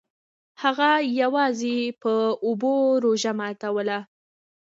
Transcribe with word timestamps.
هغه 0.61 0.89
یوازې 1.21 1.77
په 2.01 2.13
اوبو 2.47 2.73
روژه 3.03 3.31
ماتوله. 3.39 3.99